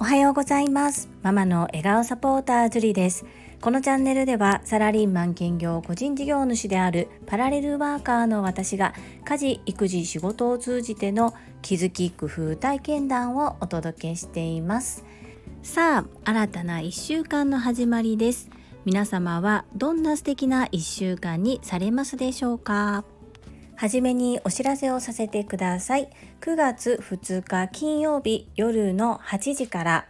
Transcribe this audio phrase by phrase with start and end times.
[0.00, 1.08] おはようございます。
[1.22, 3.24] ママの笑顔サポータージュリです。
[3.60, 8.92] このチャンネルではサラリーマン兼業個人事業主であるパラレルワーカーの私が
[9.24, 15.04] 家事育児仕事を通じての気づき工夫体験談をお届けしています。
[15.62, 18.50] さあ新たな1週間の始まりです。
[18.84, 23.04] 皆様はどんな素敵な1週間にされますでしょうか？
[23.78, 26.08] はじめにお知らせをさせてください。
[26.40, 30.08] 9月2日金曜日夜の8時から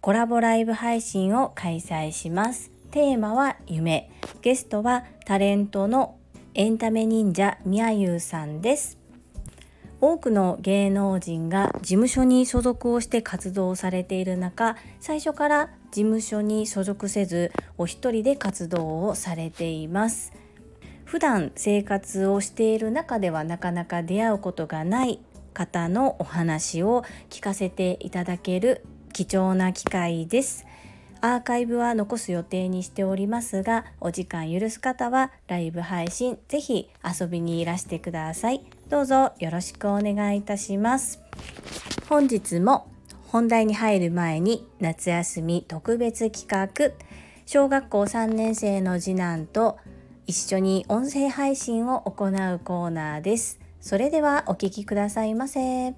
[0.00, 2.72] コラボライブ配信を開催します。
[2.90, 4.10] テーマは夢。
[4.42, 6.16] ゲストはタレントの
[6.54, 8.98] エンタメ忍者みやゆうさんです。
[10.00, 20.32] 多くの芸能人が事務所に所属をして活動されている中最初から事務所に所属せずお一人で活動をされています
[21.04, 25.20] 普段生活をしている中ではなかなか出会うことがない
[25.52, 30.66] 方のお話を聞かせていただける貴重な機会です。
[31.20, 38.62] アーカイブは残す予定にしておりますがお時間許す方はライブ配信ぜひ遊びにいらしてください。
[38.90, 41.22] どうぞよろしくお願いいたします。
[42.10, 42.88] 本日も
[43.28, 46.92] 本題に入る前に夏休み特別企画
[47.46, 49.78] 小学校3年生の次男と
[50.26, 55.94] 一緒に音声配信を行うコーナーですそれではお聞きくださいませ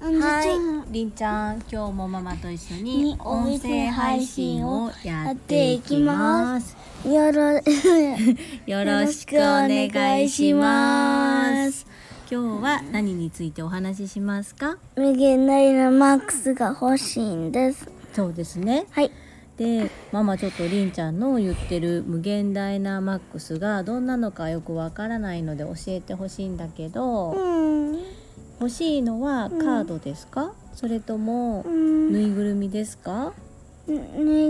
[0.00, 6.76] はい、りんちゃん、今日もママと一緒に音声配信をやっていきます。
[7.06, 7.52] よろ
[8.66, 11.86] よろしくお願いします。
[12.30, 14.76] 今日は何についてお話ししますか？
[14.96, 17.88] 無限大なマックスが欲しいんです。
[18.12, 18.86] そうですね。
[18.90, 19.10] はい。
[19.56, 27.98] で、ママちょっとりんちゃんの言ってる無限大なマックスがどんなのかよくわからないので教えてほしいんだけど、うん。
[28.60, 30.54] 欲しいのはカードですか？
[30.74, 32.12] それともうん。
[32.12, 33.32] ぬいぐるみですか？
[33.86, 33.98] ぬい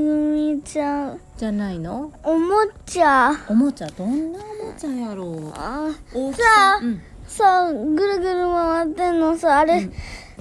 [0.04, 1.20] ぐみちゃん。
[1.36, 2.12] じゃないの？
[2.22, 2.54] おも
[2.86, 3.32] ちゃ。
[3.48, 3.86] おもちゃ？
[3.88, 5.52] どんなおもちゃやろう？
[5.54, 6.42] あ、大きさ
[6.80, 7.00] あうん。
[7.26, 9.92] さあ、ぐるぐる回ってんのさ、あれ、うん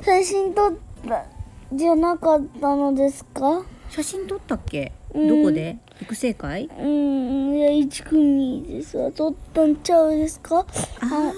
[0.04, 0.74] 写真撮っ
[1.08, 1.26] た
[1.72, 3.64] じゃなかったのですか？
[3.96, 4.92] 写真撮ったっけ？
[5.14, 5.78] うんどこで？
[6.02, 6.68] 育成会？
[6.80, 10.66] うん、いや、一組でさ、撮ったんちゃうですか？
[11.02, 11.32] あ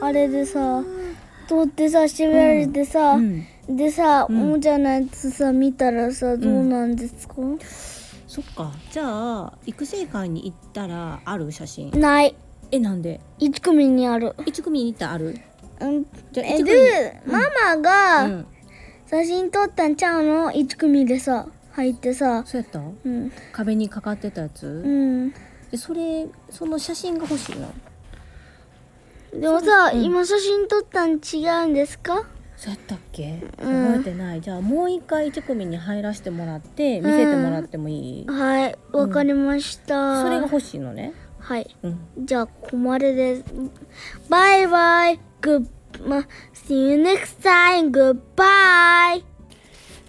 [0.00, 0.84] ああれでさ、
[1.48, 3.44] 撮ってさ、閉められてさ、うん。
[3.68, 7.34] でさ、うんおもちゃのやつさ見たらさどうなんですか、
[8.28, 8.72] そっか。
[8.92, 11.90] じゃあ育成会に行ったらある写真？
[11.90, 12.36] ない
[12.70, 15.40] えなんで？1組にある、一組に行ったらある？
[15.80, 18.46] うん、じゃあえ一組で、ママうがん。
[19.10, 22.78] 写真撮ったんちゃうの？1組でさ入ってさそうやった？
[22.78, 24.66] うん壁にかかってたやつ？
[24.66, 25.30] うん
[25.70, 27.72] でそれその写真が欲しいの？
[29.32, 32.26] でもさ、うん今写真撮ったん違うんですか？
[32.56, 33.42] そうやったっけ？
[33.62, 34.40] うん覚えてない。
[34.40, 38.26] じゃあもう一回一組に入らせてもらって見せてもらってもいい？
[38.26, 41.12] はいわかりました、それが欲しいのね。
[41.38, 41.98] はいうん。
[42.26, 43.44] じゃあここまでです
[44.28, 45.66] バイバイグッま
[46.54, 49.24] See you next time goodbye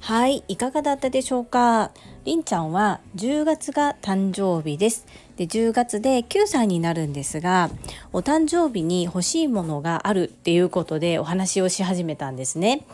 [0.01, 1.91] はい、いかがだったでしょうか？
[2.25, 5.05] りんちゃんは10月が誕生日です。
[5.35, 7.69] で、10月で9歳になるんですが、
[8.13, 12.85] お誕生日に欲しいものがあるっていうことでお話をし始めたんですね。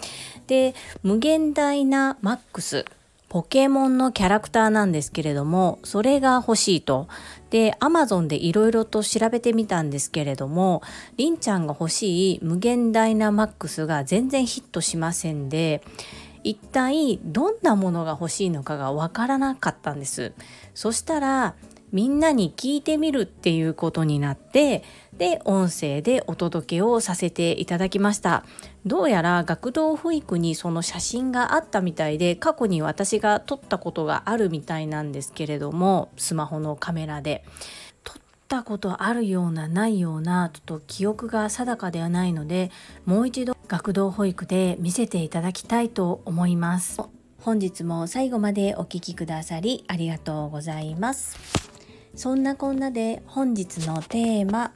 [0.48, 0.74] で、
[1.04, 2.86] 無限大なマックス。
[3.28, 7.08] ポケモンのキャラクターなんですけれども、それが欲しいと。
[7.50, 10.82] で、アマゾンでいろいろと調べてみたんですけれども、
[11.18, 15.84] りんちゃんが欲しい無限ダイナマックスが全然ヒットしませんで、
[16.44, 20.34] 一体どんなものが欲しいのかがわからなかったんです。
[20.74, 21.56] そしたら
[21.92, 24.84] みんなに聞いてみるっていうことになって
[25.18, 28.44] で音声でお届けをさせていただきました。
[28.86, 37.44] どうやら学童保育にその写真があったみたいで過去に私が撮ったことがあるみたいなんですけれどもスマホのカメラで。
[38.04, 38.18] 撮っ
[38.48, 42.70] たことあるようなないようなちょっと記憶が定かではないので
[43.04, 47.02] もう一度学童保育で見せていただきたいと思います。
[47.42, 51.75] 本日も最後までお聞きくださりありがとうございます。
[52.16, 54.72] そんなこんなで本日のテーマ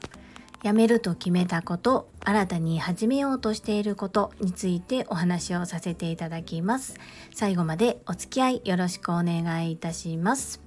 [0.62, 6.96] やめると決めたこと新たに始めようとしていることについてお話をさせていただきます。
[7.34, 10.60] 最後までお付き合いよろしくお願いいたします。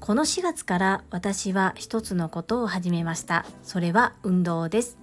[0.00, 3.44] この4月から私は一つのことを始めました。
[3.62, 4.99] それは運動です。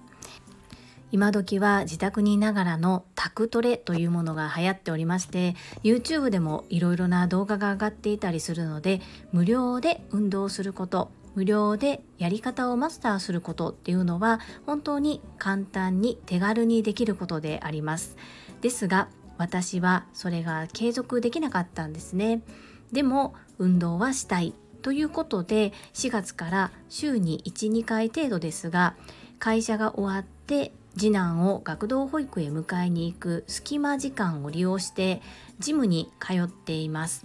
[1.10, 9.00] 今時は自宅にいながらのタクトレというものが流行っておりまして YouTube でもいろいろな動画が上がっていたりするので
[9.32, 18.16] 無料で運動すること無料でやり方をマスターすることっていうのは本当に簡単に手軽にできることであります。
[18.60, 22.42] ですが私はそれが継続できなかったんですね。
[22.90, 24.52] でも運動はしたい
[24.82, 28.96] ということで4月から週に12回程度ですが
[29.38, 35.22] 会社が終わって次男を学童保育へ迎えに行く隙間時間を利用して
[35.60, 37.24] ジムに通っています。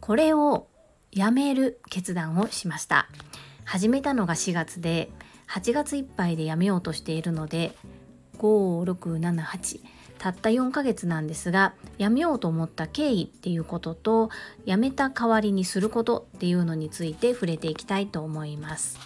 [0.00, 0.66] これを
[1.12, 3.08] やめる決断をしました。
[3.64, 5.10] 始めたのが4月で
[5.46, 7.72] 8月いっぱいでやめようとしているので
[8.38, 9.80] 5678
[10.18, 14.30] たった4ヶ月なんですがやめようと思った経緯っていうことと
[14.64, 18.98] やめた代わりにすることっていうのについて触れていきたいと思います。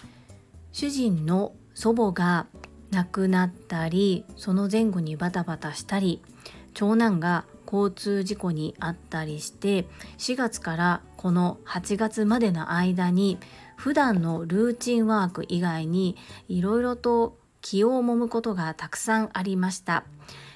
[0.71, 2.47] 主人の祖母が
[2.97, 6.19] 亡くなったりその前後にバタバタしたり
[6.73, 9.85] 長男が交通事故にあったりして
[10.17, 13.37] 4月からこの8月までの間に
[13.75, 16.15] 普段のルーチンワーク以外に
[16.47, 20.03] いろいろと気を揉むことがたくさんありました。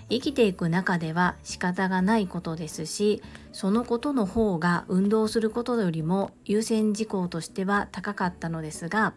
[0.10, 3.24] 生きていく中では仕方がないことですし
[3.54, 9.14] そのことの方が運動することよりも優先事項としては高かったのですが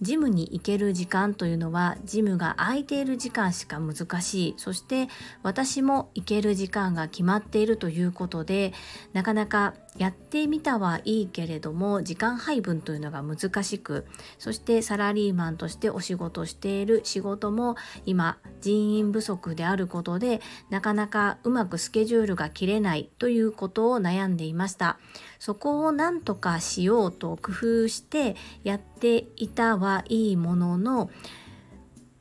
[0.00, 4.54] ジムに行ける時間というのはジムが空いている時間しか難しい。
[4.56, 5.08] そして
[5.42, 8.72] 私も行ける時間が決まっているということで
[9.12, 14.06] なかなかやってみたはいいけれども時間配分というのが難しく
[14.38, 20.40] そしてサラリーマンとしてお仕事している仕事も今人員不足であることで
[20.70, 24.98] なかなかうまくスケジュールが切れないということを悩んでいました。
[25.42, 31.10] そこを何とかしようと工夫してやっていたはいいものの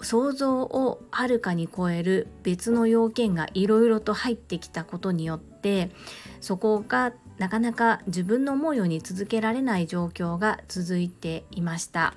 [0.02, 5.92] 想像をはるかに超える別の要件がいろいろと入ってきたことによって
[6.40, 12.16] そこがなかなか自分の思うように続けられない状況が続いていました。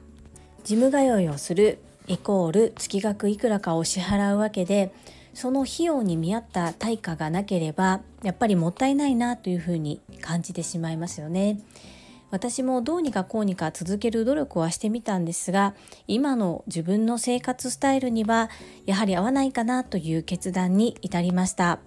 [0.64, 4.94] ジム通いをするイコール月額いくらかを支払うわけで
[5.34, 11.60] その費用に見合った対価がなければやっぱりもったいないなというふうに感じてしまいますよね。
[12.30, 15.74] 私もどうにかこうにか続ける努力はしてみたんですが
[16.08, 18.50] 今の自分の生活スタイルには
[18.86, 21.78] やはり合わないかなという決断に至りました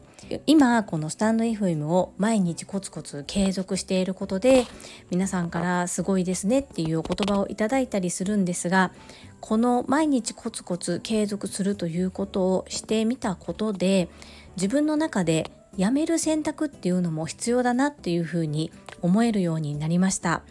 [0.45, 4.65] 今このスタンド FM を毎日コツコツ継続していることで
[5.09, 8.91] 皆さんからすごいですねっていうお言葉をいただいたりするんですが
[9.39, 14.09] この毎日コツコツ継続するということをしてみたことで
[14.55, 20.41] 自分の中でやめる選択っていうのも必要だなっていうふうに思えるようになりました。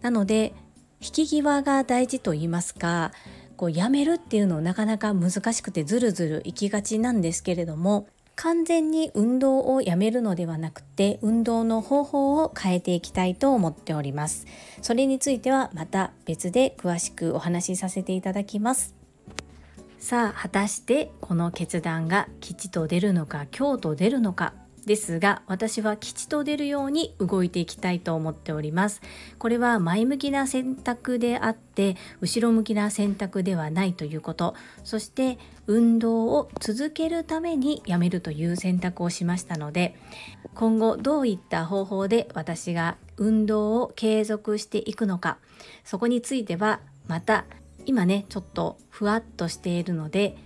[0.00, 0.54] なので
[1.00, 3.12] 引き際が大事と言いますか
[3.56, 8.06] こうやめるっていうのなかなか難しくてずるずるいきがちなんですけれども
[8.42, 14.46] 完全に運動をやめるのではなくて運動の方法を変えていきたいと思っております。
[14.80, 18.94] それについてはまた別で詳しくお話しさせていただきます。
[19.98, 24.54] さあ果たしてこの決断が吉と出るのか凶と出るのか。
[24.86, 29.00] ですが私は吉と出るように動いていきたいと思っております。
[29.38, 34.54] これは前向きな選択であって後ろ向きな選択ではないということ。
[34.84, 39.96] そして運動を続けるためにやめるという選択をしましたので
[40.54, 45.38] 今後どういった方法で私が運動を継続していくのか
[45.84, 47.44] そこについてはまた
[47.86, 50.36] 今ねちょっとふわっとしているので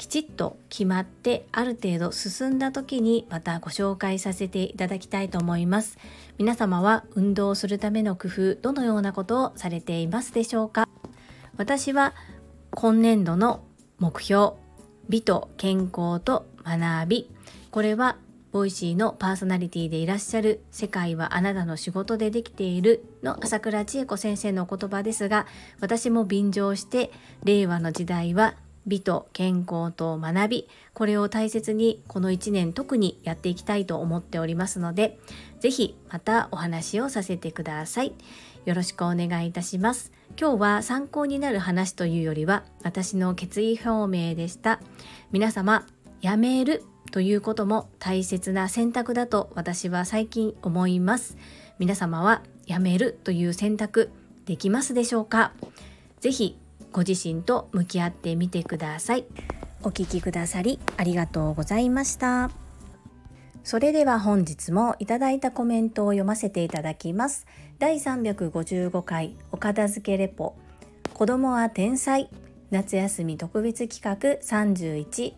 [0.00, 5.98] きちっと決まってある程度進んだ時にまたご紹介させていただきたいと思います。
[6.38, 10.88] 皆様は運動するための工夫どのようなことをされていますでしょうか？
[11.58, 12.14] 私は
[12.70, 13.62] 今年度の
[13.98, 14.54] 目標
[15.10, 17.30] 美と健康と学び。
[17.70, 18.16] これは
[18.52, 25.46] Voicy のパーソナリティでいらっしゃる世界はあなたの仕事でできているの朝倉千恵子先生の言葉ですが
[25.78, 27.12] 私も便乗して
[27.44, 28.54] 令和の時代は
[28.90, 35.18] 美と健康と学びこれを大切にこの1年特にやっていきたいと思っておりますので
[35.60, 38.12] 是非またお話をさせてください。
[38.66, 40.12] よろしくお願いいたします。
[40.38, 44.80] 今日は参考になる話というよりは私の決意表明でした。
[45.32, 45.86] 皆様
[46.20, 51.38] やめるということも大切な選択だと私は最近思います。
[51.78, 54.10] 皆様はやめるという選択
[54.44, 55.52] できますでしょうか？
[56.20, 56.58] ぜひ
[56.92, 59.24] ご自身と向き合ってみてください。
[59.82, 62.50] お聞きくださりありがとうございました。
[63.62, 67.46] それでは本日もいただいたコメントを読ませていただきます。
[67.78, 70.54] 第355回お片付けレポ。
[71.14, 72.28] 子供は天才。
[72.70, 75.34] 夏休み特別企画31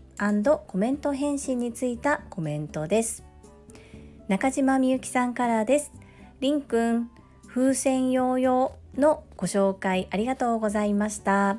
[0.67, 3.25] コメント返信についたコメントです。
[4.29, 5.93] 中島みゆきさんからです。
[6.41, 7.11] りんくん
[7.47, 11.59] 風船ヨーヨーのご紹介ありがとうございました。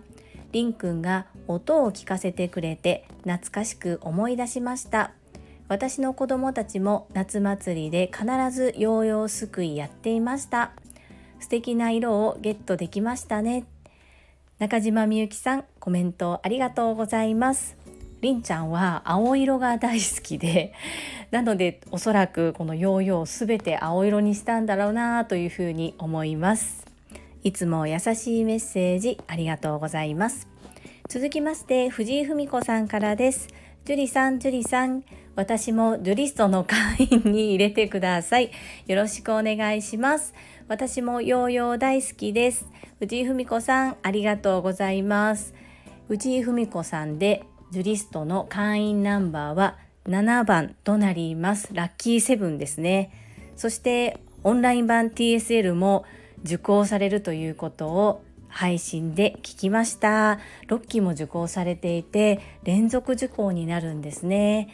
[0.51, 5.11] りんくんが音を聞かせてくれて懐かしく思い出しました。
[5.67, 10.71] 私の子供たちも夏祭りで必ずヨーヨーすくいやっていました。
[11.39, 13.65] 素敵な色をゲットできましたね。
[14.59, 17.75] 中島みゆきさんコメントありがとうございます。
[18.21, 20.73] りんちゃんは青色が大好きで
[21.31, 26.92] なのでおそらくこのヨーヨーすべて青色にしたんだろうなというふうに思います。
[27.43, 30.47] いつも優しいメッセージありがとうございます。
[31.09, 33.49] 続きまして藤井文子さんからです。
[33.83, 35.03] ジュリさんジュリさん
[35.35, 38.49] 私もジュリストの会員に入れてください。
[38.87, 40.33] よろしくお願いします。
[40.69, 42.65] 私もヨーヨー大好きです。
[42.99, 45.53] 藤井文子さんありがとうございます。
[46.07, 51.67] 藤井文子さんでジュリストの会員ナンバーは7番となります。
[51.73, 53.11] ラッキーセブンですね。
[53.57, 56.05] そしてオンライン版 TSL も
[56.43, 60.39] 受講されるということを配信で聞きました。
[60.67, 64.69] 6期も受講されていて連続受講になるんですね。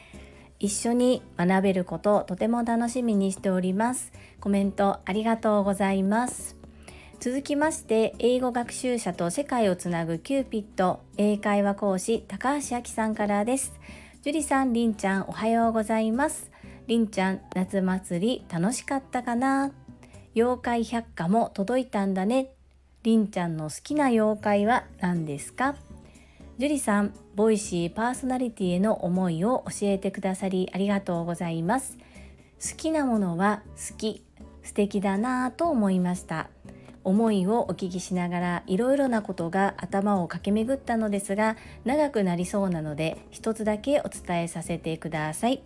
[0.59, 4.11] 一緒に学べることとても楽しみにしております。
[4.41, 6.57] コメントありがとうございます。
[7.21, 13.73] 続きまして英語学習者と世界をつなぐキューピット英会話講師高橋明さんからです。
[14.21, 16.51] 樹里さんりんちゃんおはようございます。
[16.87, 19.71] りんちゃん夏祭り楽しかったかな？
[20.39, 22.53] 妖怪百科も届いたんだね
[23.03, 25.75] りんちゃんの好きな妖怪は何ですか？
[26.57, 31.97] 樹里さん、ボイシーパーソナリティへの思いを教えてくださりありがとうございます。
[32.61, 34.23] 好きなものは好き、
[34.63, 36.47] 素敵だなぁと思いました。
[37.03, 45.61] 思いをお聞きしながらいろいろなことが頭を駆け巡ったのですが長くなりそうなので一つだけお伝えさせてください。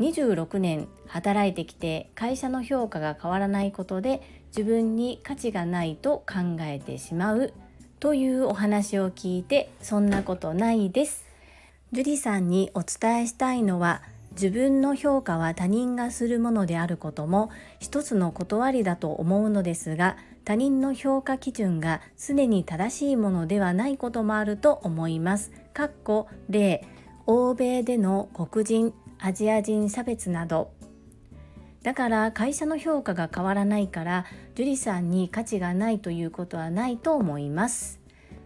[0.00, 7.52] 26年働いてきて会社の評価が変わらないことで自分に価値がないと考えてしまう
[8.00, 11.24] というお話を聞いてそんなことないです。
[11.92, 25.52] ジュリさんにお伝えしたいのは自分の評価は他人がするものであることも一つの断りだと思うのですが他人の評価基準が常に正しいものではないこともあると思います。
[25.72, 26.84] かっこ例
[27.26, 28.92] 欧米での黒人
[29.26, 30.70] アジア人差別など。
[31.82, 38.00] だから会社の評価が変わらないから樹里さんに価値がないということはないと思います。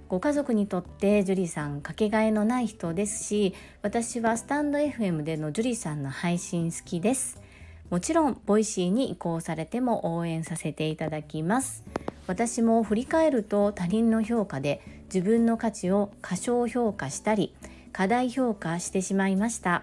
[0.08, 7.42] ご家族にとって樹里さんかけがえのない人ですし私はスタンド FM での樹里さんの配信好きです。
[7.90, 11.82] もちろん Voicy に移行されても応援させていただきます。
[12.28, 17.52] 私も振り返ると他人の評価で自分の価値を過小評価したり
[17.92, 19.82] 過大評価してしまいました。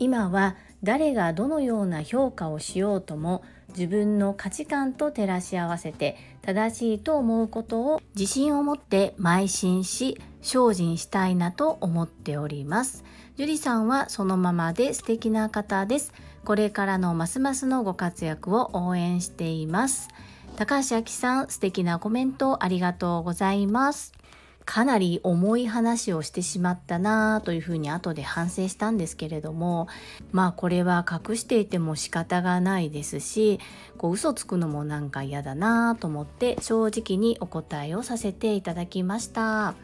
[0.00, 13.04] 今は誰がどのような評価をしようとも自分の価値観と照らし合わせて正しいと思うことを自信を持って邁進し精進したいなと思っております。
[13.36, 16.14] 樹里さんはそのままで素敵な方です。
[16.46, 20.08] これからのますますのご活躍を応援しています。
[20.56, 24.12] 高橋明さん素敵なコメントありがとうございます。
[24.64, 29.88] かなり重い話をしてしまったなというふうに後で反省したんですけれども
[30.32, 33.58] まあこれは隠していても仕方がないですし
[33.98, 39.74] こう嘘つくのもなんか嫌だなと思って正直にお答えをさせていただきました。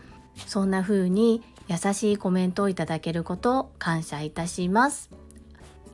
[0.47, 5.11] そんな風に優しいコメントをいただけること感謝いたします。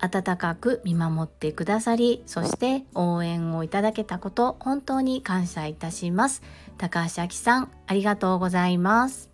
[0.02, 6.42] 温かく見守ってくださりそして応援をいただけたこと本当に感謝いたします。
[6.78, 9.30] 高橋明さんありがとうございます。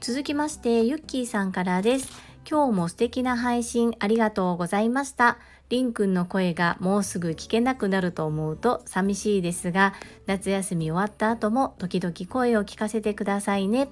[0.00, 2.10] 続きましてゆっきーさんからです。
[2.48, 5.38] 今日も素敵な配信ありがとうございました。
[5.68, 9.92] りんくんの声がもうすぐ聞けなくなると思うと寂しいですが
[10.26, 13.90] 夏休み終わった後も時々声を聞かせてくださいね。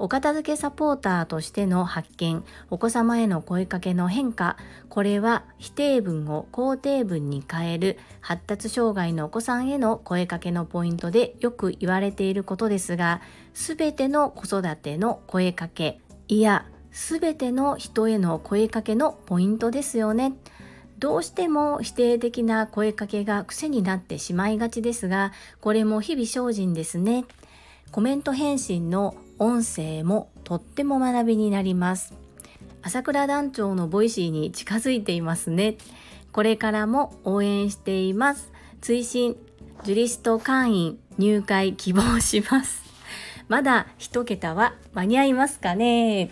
[0.00, 4.56] お片付けサポーターとしての発見、お子様への声かけの変化、
[4.88, 13.20] これは否定文を肯定文に変える発達障害のお子さんへの声かけのポイントでよく言われていることですが、
[13.54, 20.34] すべての子育ての声かけ、いや、すべての人への声かけのポイントですよね。
[20.98, 27.24] どうしても否定的な声かけが癖になってしまいがちですが、これも日々精進ですね。
[27.90, 32.14] コメント返信の音声もとっても学びになります。
[32.82, 35.76] 朝倉団長の Voicy に近づいていますね。
[36.32, 38.52] これからも応援しています。
[38.80, 39.36] 追伸
[39.84, 42.82] ジュリスト会員入会希望します。
[43.48, 46.30] まだ一桁は間に合いますかね？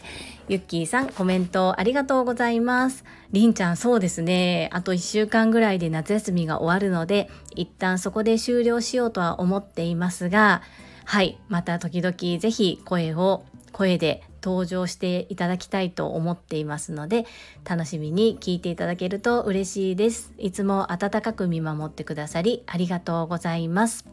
[0.49, 10.63] ゆっきーさんコメントありがとうございますりんちゃんそうですねあと1週間ぐらいで夏休みが終わるので一旦そこで終了しようとは思っていますが
[11.07, 11.39] はい。
[11.49, 17.27] また時々ぜひ声を声で登場していただきたいと思っていますので
[17.65, 20.33] 楽しみに聞いていただけると嬉しいです。
[20.37, 24.05] いつも温かく見守ってくださりありがとうございます。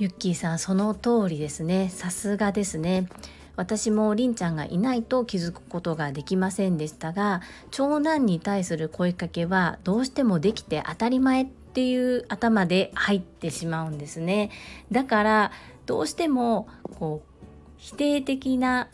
[0.00, 1.88] ゆっきーさんその通りですね。
[1.88, 3.08] さすがですね。
[3.54, 14.50] 私もりんちゃんがいないと気づくことができませんでしたが長男に対する声かけはどうしてもできて当たり前っていう頭で入ってしまうんですね。
[14.92, 15.52] だから
[15.88, 16.68] どうしても
[16.98, 17.44] こう
[17.78, 18.90] 否定的な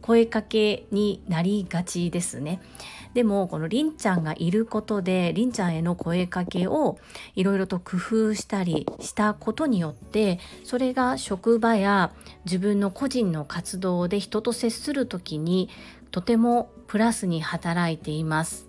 [0.00, 2.62] 声かけになりがちですね。
[3.14, 6.98] でもこのりんちゃんがいることでりんちゃんへの声かけを
[7.34, 12.12] いろいろと工夫したりしたことによってそれが職場や
[12.44, 15.70] 自分の個人の活動で人と接する時に
[16.12, 18.65] とてもプラスに働いています。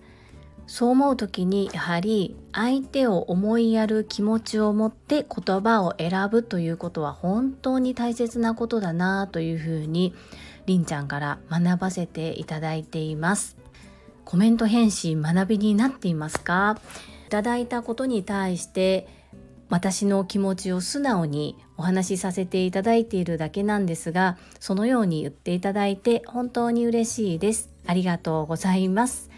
[0.67, 10.13] そう思う時にやはり相手を思いやる気持ちを持って言葉を選ぶということは本当に大切なことだなというふうに
[10.65, 13.57] りんちゃんから学ばせていただいています。
[14.25, 16.77] コメント返信学びになっていますか？
[17.27, 19.07] いただいたことに対して
[19.69, 27.69] 私の気持ちを素直にお話しさせていただいているだけなんですがそのように言っていただいて本当に嬉しいです。
[27.85, 29.29] ありがとうございます。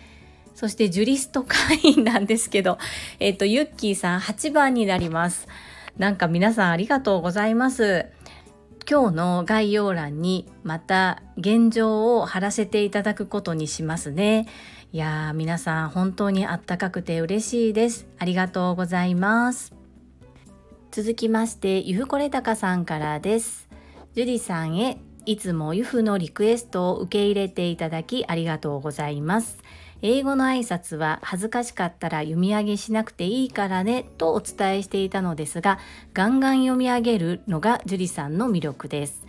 [0.59, 2.79] そしてジュリスト会員なんですけど、
[3.21, 5.47] えっ、ー、と、ユッキーさん8番になります。
[5.97, 8.07] なんか皆さんありがとうございます。
[8.85, 14.47] 今日の概要欄にまた現状を貼らせていただくことにしますね。
[14.91, 18.05] いやー皆さん本当にあったかくて嬉しいです。
[18.17, 19.73] ありがとうございます。
[20.91, 23.69] 続きまして、ゆふこれたかさんからです。
[24.13, 29.57] ジュリさんへいつもゆふのリクエストを受け入れていただきありがとうございます。
[30.01, 35.79] 英語の挨拶は恥ずかしかったら読み上げしなくていいからねとお伝えしていたのですが
[36.13, 39.25] ガンガン読み上げるのが樹里さんの魅力です。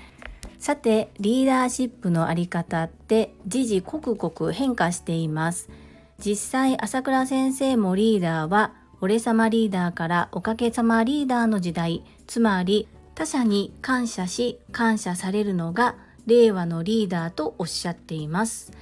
[0.58, 5.70] さてリーダーシップのあり方って時々刻々変化しています。
[6.18, 18.73] 実際朝倉先生もリーダーは俺様リーダーからおかげさまリーダーの時代つまり他者に感謝し感謝されるのが令和のリーダーとおっしゃっています。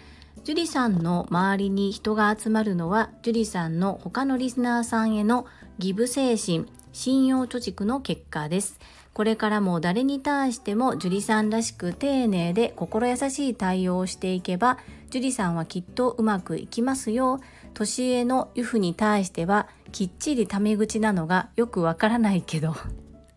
[0.44, 5.46] 樹里さんの周りに人が集まるのは樹里さんの他のリスナーさんへの
[5.78, 8.78] ギブ精神信用貯蓄の結果です。
[9.12, 14.78] これからも誰に対しても樹里さんらしく丁寧で心優しい対応をしていけば
[15.10, 17.40] 樹里さんはきっとうまくいきますよ。
[17.74, 22.74] 年上のユフに対してはきっちりタメ口なのがよくわからないけど。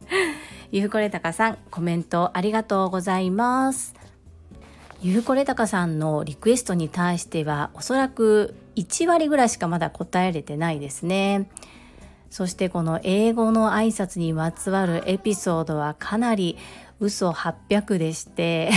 [0.71, 3.93] ゆふこれたかさんコメントありがとうございます。
[5.03, 11.49] ゆうこれたかさんのリクエストに対してはおそらく1割ぐらいしかまだ答えれてないですね。
[12.29, 16.57] そしてこの英語の挨拶にまつわるエピソードはかなり
[16.99, 18.71] 嘘800でして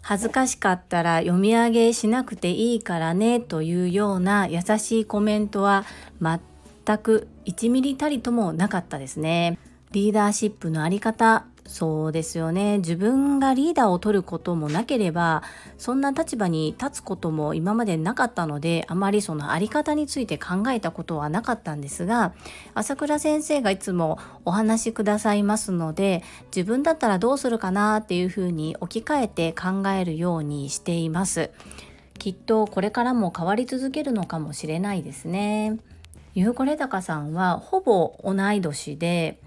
[0.00, 5.84] 恥ずかしかったら読み上げしなくていいからねというような優しいコメントは
[6.20, 9.58] 全く1ミリたりともなかったですね。
[9.92, 15.42] リーダーシップのあり方そうですよね自分がリーダーを取ることもなければ
[15.78, 22.34] そんな立場に立つことも今までなかったのであまりその在り方について考えたことはなかったんですが
[22.74, 26.22] 朝倉先生がいつもお話しくださいますので
[26.54, 31.50] 自分だったらどうするかなっていうふうに置き換えて考えるようにしています。
[32.18, 35.78] きっとこれからも変わり続けるのかもしれないですね。
[36.34, 39.38] ゆうこれたかさんはほぼ同い年で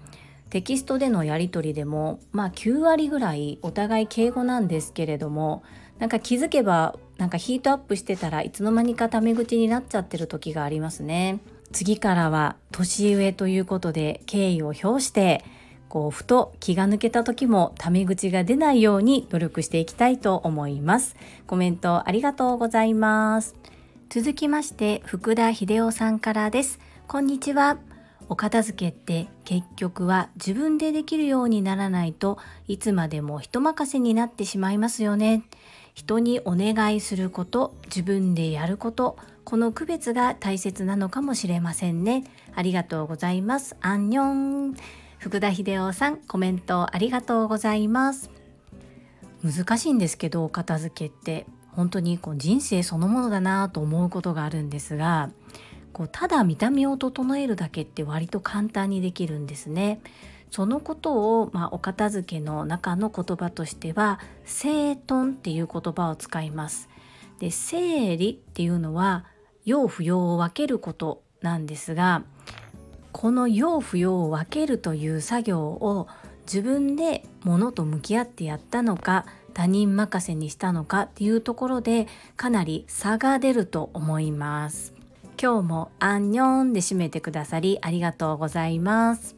[0.50, 5.62] テキストでのやり取りでもまあ9割ぐらいお互い敬語なんですけれども
[5.98, 11.40] なんか気づけばなんかヒートアップしてたらいつの間にかタメ口になっちゃってる時がありますね。
[11.72, 15.44] 次からは年上ということで敬意を表して
[15.88, 21.16] こうふと気が抜けた時もタメ口が出ないように努力していきたいと思います。
[21.46, 23.54] コメントありがとうございます。
[24.08, 26.78] 続きまして福田秀夫さんからです。
[27.06, 27.87] こんにちは。
[28.28, 35.42] お片付けって結局は自分でできるようにならないといつまでも人任せになってしまいますよね。
[35.94, 42.22] 人にお願いすること、自分でやること、この区別が大切なのかもしれませんね。
[42.54, 43.76] ありがとうございます。
[43.80, 44.76] アンニョン。
[45.18, 48.30] 福田秀夫さん、コメントありがとうございます。
[49.42, 55.30] 難しいんですけど、お片付けって本当にこう人生そのものだなと思うことがあるんですが、
[55.98, 60.00] こうただ見た目を整えるだけって割と簡単にできるんですね。
[60.52, 66.88] そのことを、まあ、お片付けの中の言葉としては整頓っていう言葉を使います。
[67.40, 69.24] で整理っていうのは
[69.64, 72.22] 要不要を分けることなんですが
[73.10, 76.06] この要不要を分けるという作業を
[76.42, 82.06] 自分で物と向き合ってやったのか他人任せにしたのかっていうところで
[82.36, 84.97] かなり差が出ると思います。
[85.40, 89.36] 今日もアンニョンで締めてくださりありがとうございます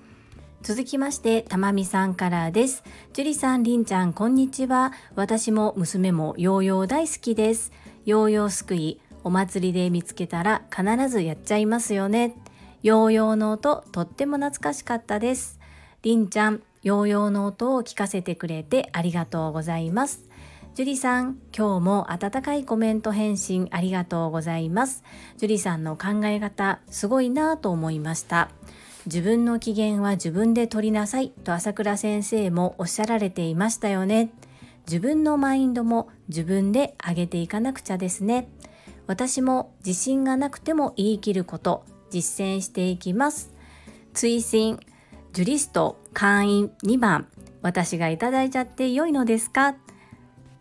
[0.63, 2.85] 続きまして、たまみさんからです。
[3.15, 4.93] 樹里さん、りんちゃん、こんにちは。
[5.15, 7.73] 私も娘もヨーヨー大好きです。
[8.05, 12.35] ヨーヨーすくい、お祭りで見つけたら必ずやっちゃいますよね。
[12.83, 15.59] ヨーヨーの音、とっても懐かしかったです。
[16.03, 20.30] りんちゃん、ヨーヨーの音を聞かせてくれてありがとうございます。
[20.73, 25.03] 樹里さん、今日も温かいコメント返信ありがとうございます。
[25.37, 28.51] 樹里さんの考え方、すごいなぁと思いました。
[29.07, 34.31] 自分の機嫌は自分で取りなさいと朝倉先生もおっしゃられていましたよね。
[34.87, 38.49] 自分のマインドも自分で上げていかなくちゃですね。
[39.09, 43.53] 私も自信がなくても言い切ること実践していきます。
[44.15, 44.79] 追伸
[45.33, 47.27] ジュリスト会員2番
[47.61, 49.75] 私がいただいちゃって良いのですか？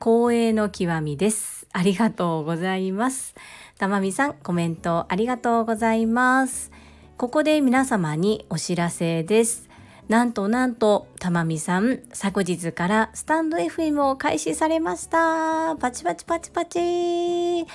[0.01, 1.67] 光栄の極みです。
[1.73, 3.35] ありがとうございます。
[3.77, 6.71] たまみさんコメントありがとうございます。
[7.17, 9.67] ここで皆様にお知らせです。
[10.07, 15.75] なんとなんと、たまみさん、昨日からスタンド FM を開始されました。
[15.75, 17.67] パチパチパチパチ。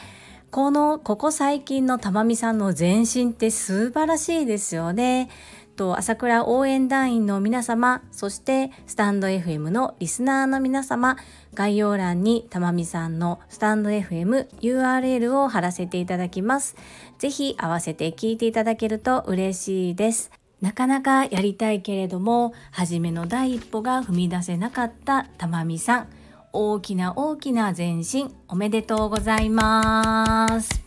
[0.50, 5.28] この、ここ最近のたまみさんの前進って素晴らしいですよね。
[5.74, 11.16] と朝倉応援団員の皆様、そしてスタンド FM のリスナーの皆様、
[11.54, 16.76] 概要欄にたまみさんのスタンド FM URL を貼らせていただきます。
[17.18, 20.30] ぜひ合わせて聞いていただけると嬉しいです。
[20.60, 26.06] なかなかやりたいけれども、初めの第一歩が踏み出せなかったたまみさん。
[26.52, 30.83] 大きな大きな前進おめでとうございます。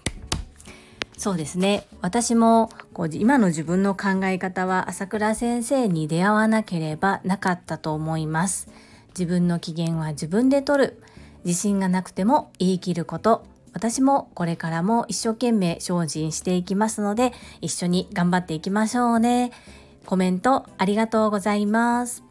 [1.17, 1.87] そうですね。
[2.01, 8.69] 私もこう今の自分の考え方は朝倉先生に出会わなければなかったと思います。
[9.09, 11.01] 自分の機嫌は自分で取る。
[11.43, 13.45] 自信がなくても言い切ること。
[13.73, 19.51] 私もこれからも一生懸命精進していきますので一緒に頑張っていきましょうね。
[20.05, 22.23] コメントありがとうございます。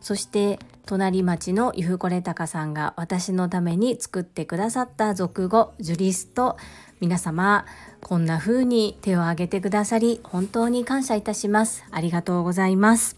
[0.00, 6.56] そして隣町のゆふこれたかさんが私のために作ってくださった俗語ジュリスト
[7.00, 7.66] 皆様
[8.00, 11.84] こんな風に手を挙げてくださり本当に感謝いたします。
[11.90, 13.16] ありがとうございます。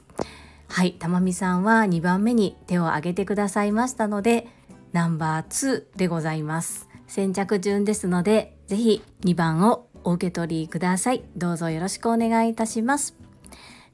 [0.69, 4.47] はいたまみさんは2番目に手を挙げてくださいましたので
[4.93, 6.89] ナンバー2でございます。
[7.07, 11.25] 先着順ですのでぜひ2番をお受け取りください。
[11.37, 13.17] どうぞよろしくお願いいたします。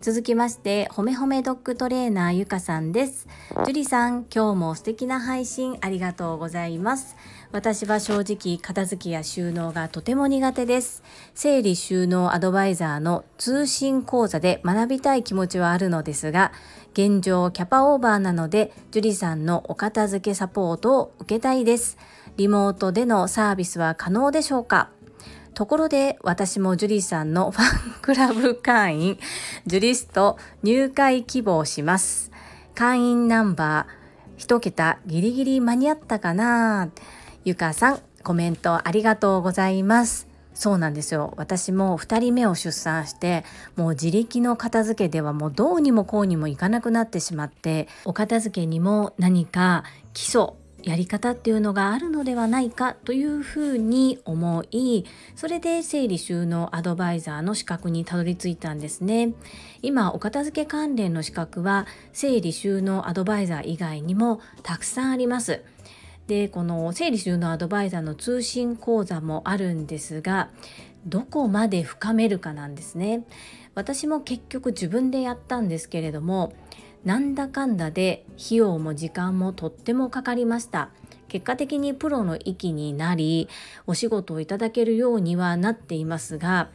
[0.00, 3.26] 続きまして、ほめほめドッグトレーナーゆかさんです。
[3.64, 7.16] 樹里さん、今日も素敵な配信ありがとうございます。
[7.54, 11.04] 私は正直片付けや収納がとても苦手です。
[11.36, 16.50] 整理収納アドバイザーの通信講座で学びたい気持ちはあるのですが、
[16.94, 21.96] 現状キャパオーバーなので、樹里さんのお片付けサポートを受けたいです。
[22.36, 24.90] リモートでのサービスは可能でしょうか？
[25.54, 29.18] ところで私もジュリさんのファンクラブ会員、
[29.64, 32.32] ジュリスト入会希望します。
[32.74, 36.90] 会員ナンバー1桁ギリギリ間に合ったかな？
[37.44, 40.26] ゆかさん、コメントありがとうございます。
[40.54, 41.34] そうなんですよ。
[41.36, 43.44] 私も2人目を出産して、
[43.76, 50.54] もう自力の片付けではもうどうにもこうにもいかなくなってしまって、お片付けにも何か基礎、
[50.84, 55.04] やり方っていうのがあるのではないかというふうに思い
[55.34, 59.32] それで整理収納アドバイザーの資格にたどり着いたんですね
[59.80, 65.62] 今お片付け関連の資格は整理収納アドバイザー以外にもたくさんあります
[66.26, 70.50] でこの整理収納アドバイザーの通信講座もあるんですが
[71.06, 73.24] どこまで深めるかなんですね。
[73.74, 76.54] 私も結局自分でやったんですけれども
[77.04, 80.90] なんだかんだで費用も時間もとってもかかりました。
[81.28, 83.48] 結果的にプロの域になり
[83.88, 86.68] お仕事をいただけるようにはなっていますが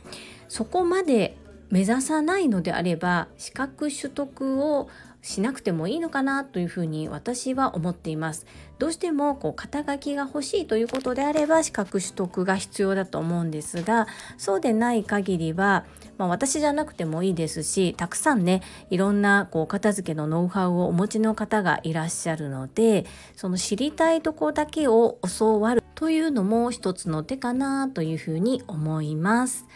[0.49, 1.38] そこまで
[1.69, 4.89] 目指さないのであれば資格取得を
[5.21, 8.45] しなくてもいいのかなというふうに私は思っています。
[8.77, 15.86] どうしてもこう肩書きが欲しいということであれば資格取得が必要だと思うんですがそうでない限りは、
[16.17, 23.05] まあ、私じゃなくてもいいですしたくさんねいろんなこう片付けのノウハウをお持ちの方がいらっしゃるので
[23.36, 29.67] その知りたいとこだけを教わるというのも一つの手かなというふうに思います。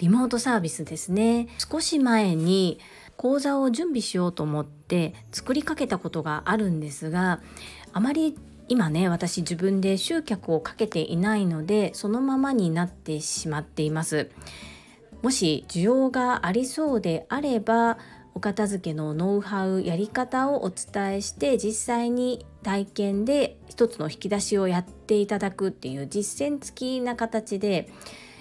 [0.00, 2.78] リモートサービスですね少し前に
[3.20, 7.42] 講座を準備しようと思って作りかけたことがあるんですが
[7.92, 14.30] あまり今ね私自分で集客をかけていないのでそのままになってしまっています。
[15.20, 17.98] もし需要がありそうであれば
[18.34, 27.90] お片付けのノウハウやり方をお伝えして実際に体験で一つの引き出しをやっていただくっていう実践付きな形で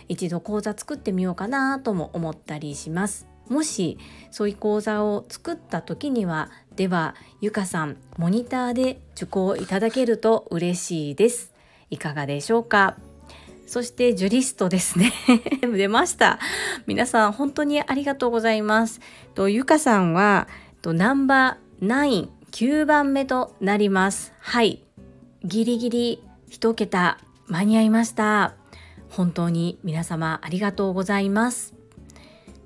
[0.08, 3.29] 一度講座作ってみようかなとも思ったりします。
[3.50, 3.98] もし
[4.32, 11.54] そういう講座を作った時にはではゆかさんモニターで受講いただけると嬉しいです。
[11.90, 12.96] いかがでしょうか？
[13.68, 15.12] そしてジュリストですね。
[15.62, 16.40] 出ました。
[16.88, 19.00] 皆さん本当にありがとうございます。
[19.36, 20.48] とゆかさんは
[20.82, 24.34] とナンバー9 9番目となります。
[24.40, 24.84] はい。
[25.44, 28.56] ギリギリ1桁間に合いました。
[29.10, 31.79] 本当に皆様ありがとうございます。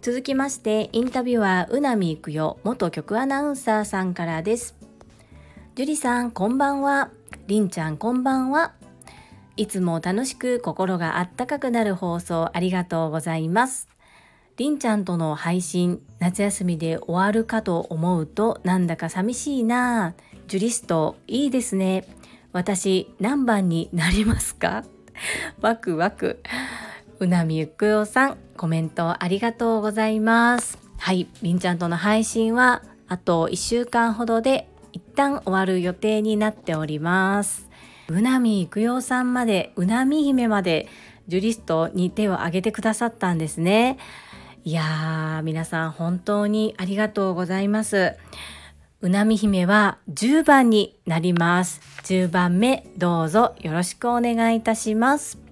[0.03, 4.75] 続きましてインタビュアーうなみいくよ元局アナウンサーさんからです。
[5.75, 7.09] 樹里さんこんばんは。
[7.47, 8.73] りんちゃんこんばんは。
[9.55, 13.87] いつも楽しく心があったかくなる放送ありがとうございます。
[14.57, 20.15] りんちゃんとの配信夏休みで終わるかと思うとなんだか寂しいな。
[20.49, 22.05] ジュリストいいですね。
[22.51, 24.83] 私何番になりますか？
[25.61, 26.41] ワクワク。
[27.19, 30.77] うなみゆくよさん、コメントありがとうございます。
[30.97, 37.69] はい、りんちゃんとの配信はあと1週間ほどで一旦終わる予定になっております。
[38.09, 40.87] うなみいくよさんまで、うなみ姫まで、
[41.27, 43.97] ジュリストに手を挙げてくださったんですね。
[44.65, 48.13] いやー、皆さん本当にありがとうございます。
[49.01, 51.81] うなみ姫は10番になります。
[52.03, 55.42] 10番目、どうぞよろしくお願いいたします。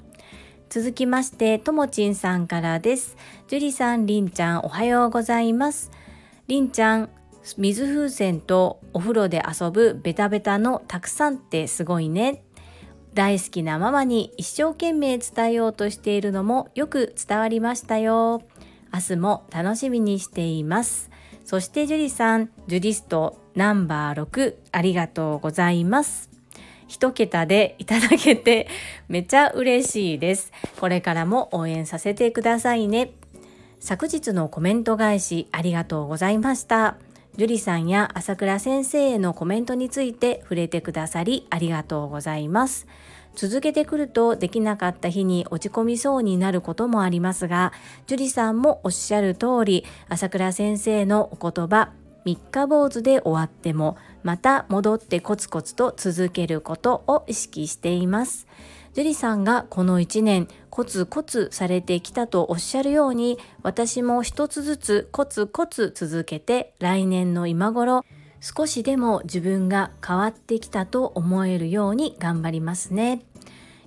[0.71, 3.17] 続きまして、ともちんさんからです。
[3.49, 5.91] 樹里さん、りんちゃん、おはようございます。
[6.47, 7.10] りんちゃん、
[7.57, 12.45] 水風船とお風呂で遊ぶベタベタのたくさんってすごいね。
[13.13, 18.41] 大好きなママに一生懸命伝えようとしているのもよく伝わりましたよ。
[18.93, 21.12] 明日も楽しみにしています。
[21.43, 26.30] そして樹里さん、ジュリストナンバー6ありがとうございます。
[26.91, 28.67] 一桁でいただけて
[29.08, 30.51] めちゃ嬉しいです。
[30.77, 33.12] これからも応援させてくださいね。
[33.80, 36.97] 昨日のコメント返しありがとうございました。
[37.38, 42.88] 樹里さんや朝倉先生へのコメントについて触れてくださりありがとうございます。
[43.36, 47.71] 続けてくるとできなかった日に落ち込みそうになることもありますが、
[48.06, 51.93] 樹里さんもおっしゃる通り、朝倉先生のお言葉、
[52.25, 58.47] 三日坊主で終わってもまた戻ってコツコツと続けることを意識しています。
[58.93, 68.03] 樹里さんがこの1年コツコツされてきたとおっしゃるように私も一つずつコツコツ続けて来年の今頃
[68.41, 73.21] 少しでも自分が変わってきたと思えるように頑張りますね。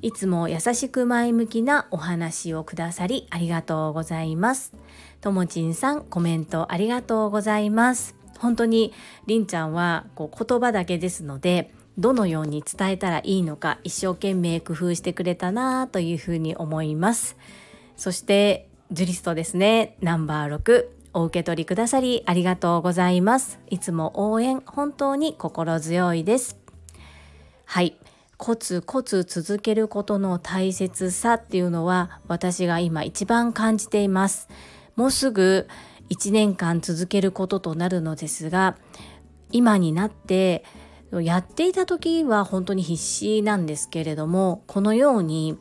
[0.01, 4.73] いつも優しく前向きなお話をくださりありがとうございます。
[5.21, 8.24] ともちんさんコメントありがとうございます。
[8.39, 8.93] 本当に
[9.27, 17.37] りんちゃんはこう言葉だけですのでどのように伝えたらいいのか一生懸命工夫してくれたなというふうに思います。
[17.97, 19.97] そしてジュリストですね。
[20.01, 23.61] ナンバー6お受け取りくださりありがとうございます。
[23.71, 26.59] いつも応援本当に心強いです。
[27.65, 27.97] はい。
[28.37, 34.49] コツコツ続けることの大切さっていうのは私が今一番感じています。
[34.97, 35.69] もうすぐ
[36.11, 38.77] 1年間続けることとなるのですが
[39.51, 40.65] 今になって
[41.13, 45.59] やっていた時は本当に必死なんですけれどもこのように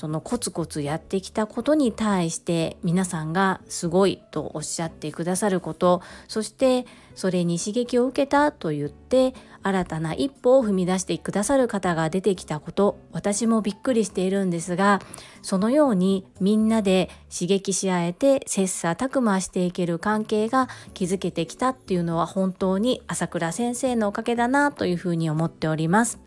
[0.00, 15.02] そのコツコツやってきたことに対して皆さんがすごいとおっしゃってくださることそしてそれに刺激を受けたと言って新たな一歩を踏み出してくださる方が出てきたこと私もびっくりしているんですが
[15.42, 26.20] そのようにみんなで刺激し合えて切磋琢磨していける関係が築けてきたっていうのは本当に朝倉先生のおかげだなというふうに思っております。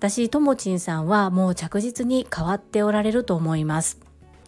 [0.00, 4.00] 私ともちんさんはもう着実に変わっておられると思います。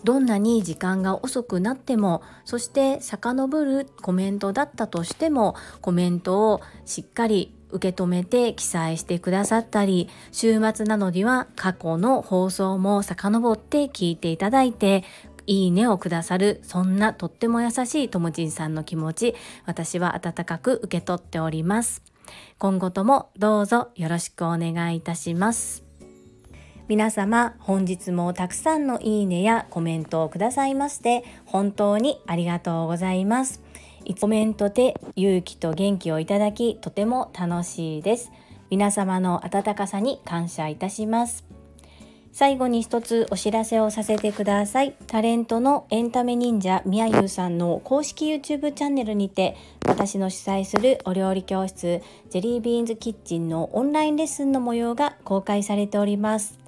[0.02, 15.04] どんなに時間が遅くなってもそして遡るコメントだったとしてもコメントをしっかり受け止めて記載してくださったり週末なのには過去の放送も遡って聞いていただいて
[15.46, 19.34] いいねをくださるそんなとっても優しいともちんさんの気持ち
[19.66, 22.11] 私は温かく受け取っております
[22.58, 25.84] 今後ともどうぞよろしくお願いいたします。
[26.88, 33.62] 皆様本日もたくさんのいいねやコメントをくださいまして本当にありがとうございます。
[34.20, 38.32] コメントで勇気と元気をいただきとても楽しいです。
[38.68, 41.51] 皆様の温かさに感謝いたします。
[42.32, 44.94] 最後に一つお知らせをさせてください。
[45.06, 49.54] タレントのエンタメ忍者みやゆうさんの公式 YouTube チャンネルにて
[49.86, 56.58] 私の主催するお料理教室ジェリービーンズキッチンのオンラインレッスンの模様が公開されております。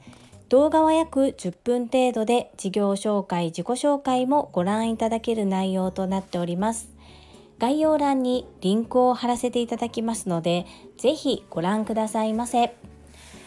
[0.51, 6.91] 動画は約10分程度で事業紹介、自己紹介もご覧いただける内容となっております。
[7.59, 10.67] 概要欄にリンクを貼らせていただきますので、
[10.99, 12.77] ぜひご覧くださいませ。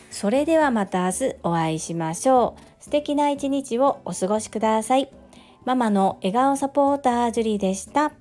[0.09, 2.83] それではまた明日お会いしましょう。
[2.83, 5.11] 素敵な一日をお過ごしください。
[5.65, 8.13] ママの笑顔サポータージュリーでした。